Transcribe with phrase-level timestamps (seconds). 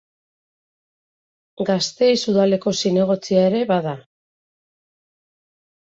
[1.71, 3.97] Gasteiz udaleko zinegotzia ere bada.